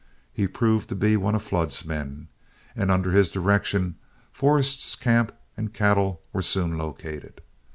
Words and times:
He 0.33 0.47
proved 0.47 0.89
to 0.89 0.95
be 0.95 1.15
one 1.15 1.35
of 1.35 1.43
Flood's 1.43 1.85
men, 1.85 2.27
and 2.75 2.89
under 2.89 3.11
his 3.11 3.29
direction 3.29 3.97
Forrest's 4.33 4.95
camp 4.95 5.31
and 5.55 5.75
cattle 5.75 6.23
were 6.33 6.41
soon 6.41 6.75
located. 6.75 7.39